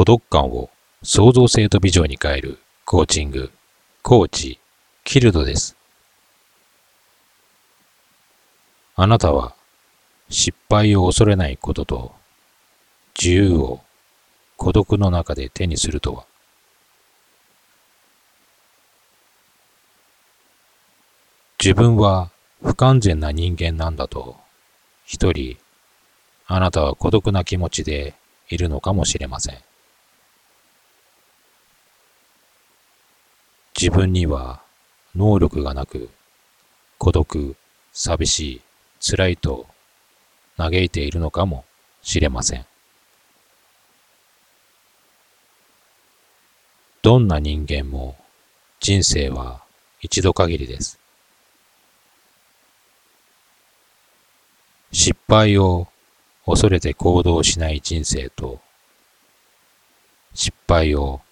[0.00, 0.70] 孤独感を
[1.02, 3.50] 創造性とビジョンに変えるコーチング、
[4.00, 4.58] コーチ、
[5.04, 5.76] キルドです。
[8.96, 9.54] あなたは
[10.30, 12.14] 失敗を恐れないことと
[13.14, 13.80] 自由を
[14.56, 16.24] 孤独の中で手にするとは？
[21.62, 22.30] 自分は
[22.62, 24.38] 不完全な人間なんだと
[25.04, 25.58] 一人
[26.46, 28.14] あなたは孤独な気持ちで
[28.48, 29.58] いるのかもしれません。
[33.80, 34.60] 自分には
[35.16, 36.10] 能力がなく、
[36.98, 37.56] 孤独、
[37.94, 38.60] 寂しい、
[39.00, 39.66] 辛いと
[40.58, 41.64] 嘆いているのかも
[42.02, 42.66] しれません。
[47.00, 48.18] どんな人間も
[48.80, 49.62] 人生は
[50.02, 51.00] 一度限りです。
[54.92, 55.88] 失敗を
[56.44, 58.60] 恐れて行動しない人生と、
[60.34, 61.22] 失敗を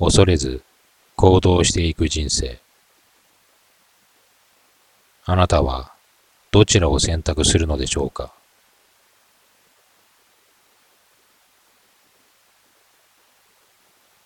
[0.00, 0.64] 恐れず
[1.16, 2.58] 行動していく人生。
[5.26, 5.92] あなたは
[6.50, 8.32] どちらを選択するのでしょうか？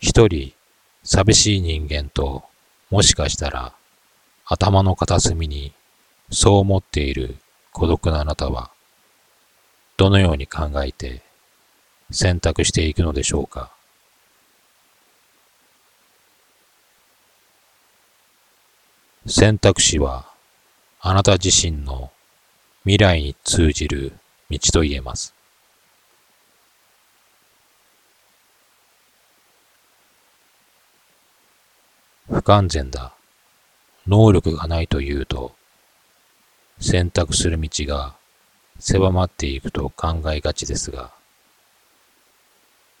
[0.00, 0.52] 一人
[1.02, 2.44] 寂しい人間と
[2.90, 3.72] もしかしたら
[4.46, 5.72] 頭の片隅に
[6.30, 7.36] そう思っている
[7.72, 8.70] 孤独なあなたは
[9.96, 11.22] どのように考えて
[12.10, 13.75] 選択していくのでしょうか？
[19.28, 20.24] 選択肢は
[21.00, 22.12] あなた自身の
[22.84, 24.12] 未来に通じる
[24.48, 25.34] 道と言えます。
[32.28, 33.14] 不完全だ。
[34.06, 35.56] 能力がないというと、
[36.78, 38.14] 選択する道が
[38.78, 41.10] 狭まっていくと考えがちですが、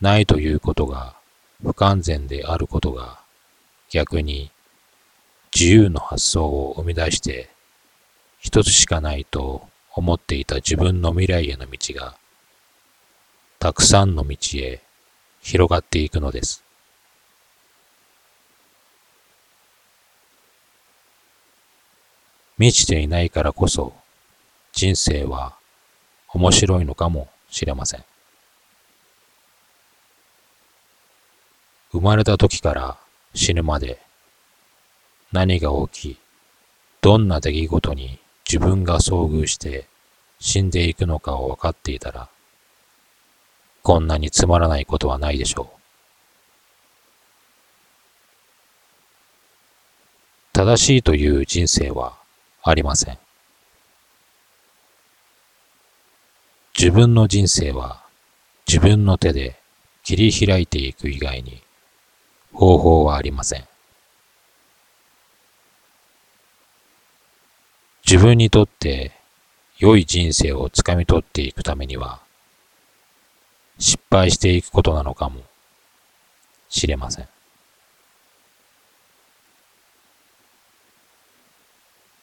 [0.00, 1.14] ないということが
[1.62, 3.20] 不完全であることが
[3.90, 4.50] 逆に
[5.60, 7.50] 自由の発想を生み出して
[8.38, 12.14] 一つしかないと思っていた自分の未来への道が
[13.58, 14.80] たくさんの道へ
[15.42, 16.62] 広がっていくのです。
[22.56, 23.92] 満ちていないからこそ
[24.72, 25.56] 人生は
[26.28, 28.04] 面白いのかもしれません。
[31.90, 32.96] 生まれた時から
[33.34, 33.98] 死ぬまで
[35.32, 36.18] 何が起き、
[37.00, 38.18] どんな出来事に
[38.48, 39.86] 自分が遭遇して
[40.40, 42.28] 死んでいくのかを分かっていたら、
[43.82, 45.78] こんなにつまらないことはないでしょう。
[50.54, 52.16] 正しいという人生は
[52.62, 53.18] ありません。
[56.76, 58.02] 自分の人生は
[58.66, 59.58] 自分の手で
[60.04, 61.62] 切り開いていく以外に
[62.52, 63.64] 方法はありません。
[68.10, 69.12] 自分にとって
[69.78, 72.20] 良い人生をつかみ取っていくためには
[73.78, 75.42] 失敗していくことなのかも
[76.70, 77.28] しれません。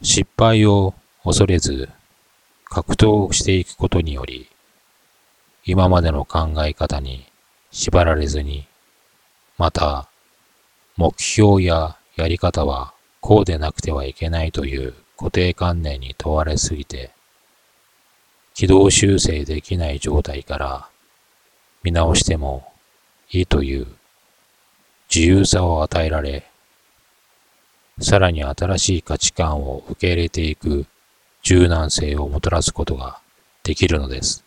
[0.00, 1.90] 失敗を恐れず
[2.64, 4.48] 格闘していくことにより、
[5.66, 7.26] 今までの考え方に
[7.70, 8.66] 縛られずに、
[9.58, 10.08] また、
[10.96, 17.10] 目標ややり方はこうでなくてはいけないという固定観念に問われすぎて、
[18.54, 20.88] 軌道修正できない状態から
[21.82, 22.72] 見直しても
[23.30, 23.86] いいという
[25.14, 26.44] 自由さを与えられ、
[28.00, 30.86] さらに新しい価値観を受け入れていく
[31.42, 33.18] 柔軟性をもたらすことが
[33.62, 34.44] できるのです。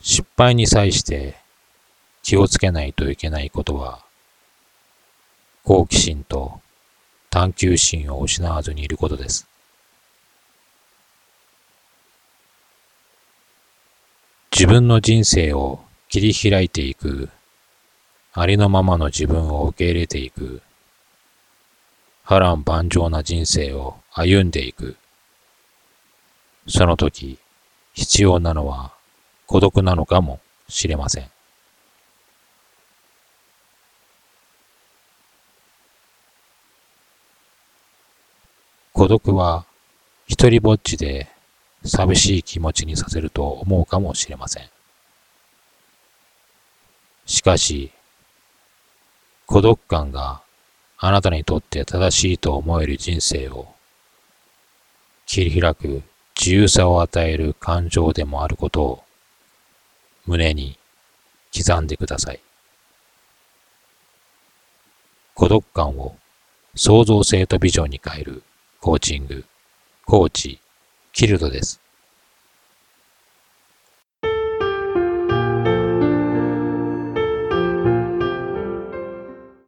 [0.00, 1.36] 失敗に際して
[2.22, 4.04] 気をつけないといけないことは、
[5.64, 6.60] 好奇心と
[7.30, 9.46] 探求心を失わずにいることです。
[14.52, 17.30] 自分の人生を切り開いていく、
[18.34, 20.62] ありのままの自分を受け入れていく、
[22.24, 24.96] 波乱万丈な人生を歩んでいく。
[26.68, 27.38] その時、
[27.94, 28.92] 必要なのは
[29.46, 31.30] 孤独なのかもしれません。
[39.02, 39.66] 孤独は
[40.28, 41.26] 一人ぼっちで
[41.84, 44.70] 寂しい気持ちにさせると思うかもしれません。
[47.26, 47.90] しかし、
[49.46, 50.40] 孤独感が
[50.98, 53.66] あなたにとって正しいと思える人生を
[55.26, 56.04] 切り開く
[56.38, 59.02] 自由さを与える感情でもあることを
[60.26, 60.78] 胸に
[61.52, 62.40] 刻んでください。
[65.34, 66.14] 孤独感を
[66.76, 68.44] 創造性とビジョンに変える
[68.82, 69.44] コーチング、
[70.06, 70.58] コーチ、
[71.12, 71.81] キルドです。